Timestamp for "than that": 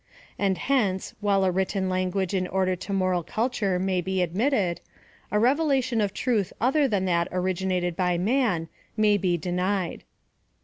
6.87-7.27